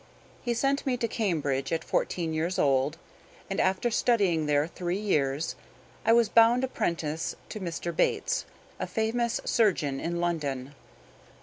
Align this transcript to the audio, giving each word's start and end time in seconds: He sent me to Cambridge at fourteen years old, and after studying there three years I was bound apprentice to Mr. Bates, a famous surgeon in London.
He 0.41 0.55
sent 0.55 0.83
me 0.87 0.97
to 0.97 1.07
Cambridge 1.07 1.71
at 1.71 1.83
fourteen 1.83 2.33
years 2.33 2.57
old, 2.57 2.97
and 3.51 3.59
after 3.59 3.91
studying 3.91 4.47
there 4.47 4.65
three 4.65 4.97
years 4.97 5.55
I 6.07 6.11
was 6.11 6.27
bound 6.27 6.63
apprentice 6.63 7.35
to 7.49 7.59
Mr. 7.59 7.95
Bates, 7.95 8.47
a 8.79 8.87
famous 8.87 9.39
surgeon 9.45 9.99
in 9.99 10.19
London. 10.19 10.73